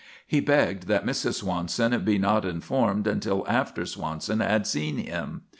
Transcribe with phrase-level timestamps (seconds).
[0.25, 1.35] He begged that Mrs.
[1.35, 5.43] Swanson be not informed until after Swanson had seen him.